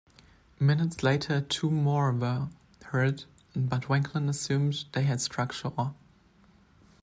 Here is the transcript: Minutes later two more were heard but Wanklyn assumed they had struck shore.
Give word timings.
Minutes 0.59 1.03
later 1.03 1.41
two 1.41 1.69
more 1.69 2.11
were 2.11 2.49
heard 2.85 3.25
but 3.55 3.83
Wanklyn 3.87 4.29
assumed 4.29 4.85
they 4.93 5.03
had 5.03 5.21
struck 5.21 5.51
shore. 5.51 5.93